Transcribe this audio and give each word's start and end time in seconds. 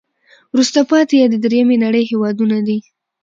وروسته 0.53 0.79
پاتې 0.91 1.13
یا 1.21 1.27
د 1.31 1.35
دریمې 1.43 1.77
نړی 1.85 2.01
هېوادونه 2.11 2.57
دي. 2.67 2.79